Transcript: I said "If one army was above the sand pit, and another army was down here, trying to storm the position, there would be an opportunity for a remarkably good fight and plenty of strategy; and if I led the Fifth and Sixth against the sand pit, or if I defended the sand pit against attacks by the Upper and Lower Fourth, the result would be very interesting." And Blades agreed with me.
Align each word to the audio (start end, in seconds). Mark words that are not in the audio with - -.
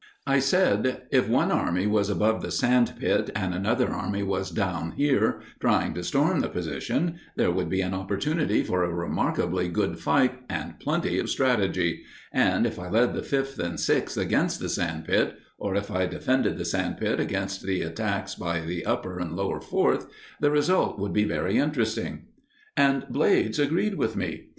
I 0.25 0.39
said 0.39 1.03
"If 1.11 1.29
one 1.29 1.51
army 1.51 1.85
was 1.85 2.09
above 2.09 2.41
the 2.41 2.49
sand 2.49 2.93
pit, 2.99 3.29
and 3.35 3.53
another 3.53 3.91
army 3.91 4.23
was 4.23 4.49
down 4.49 4.93
here, 4.93 5.41
trying 5.59 5.93
to 5.93 6.03
storm 6.03 6.39
the 6.39 6.49
position, 6.49 7.19
there 7.35 7.51
would 7.51 7.69
be 7.69 7.81
an 7.81 7.93
opportunity 7.93 8.63
for 8.63 8.83
a 8.83 8.91
remarkably 8.91 9.67
good 9.69 9.99
fight 9.99 10.39
and 10.49 10.79
plenty 10.79 11.19
of 11.19 11.29
strategy; 11.29 12.01
and 12.33 12.65
if 12.65 12.79
I 12.79 12.89
led 12.89 13.13
the 13.13 13.21
Fifth 13.21 13.59
and 13.59 13.79
Sixth 13.79 14.17
against 14.17 14.59
the 14.59 14.69
sand 14.69 15.05
pit, 15.05 15.35
or 15.59 15.75
if 15.75 15.91
I 15.91 16.07
defended 16.07 16.57
the 16.57 16.65
sand 16.65 16.97
pit 16.97 17.19
against 17.19 17.63
attacks 17.63 18.33
by 18.33 18.61
the 18.61 18.83
Upper 18.87 19.19
and 19.19 19.35
Lower 19.35 19.61
Fourth, 19.61 20.07
the 20.39 20.49
result 20.49 20.97
would 20.97 21.13
be 21.13 21.25
very 21.25 21.59
interesting." 21.59 22.23
And 22.75 23.07
Blades 23.09 23.59
agreed 23.59 23.99
with 23.99 24.15
me. 24.15 24.47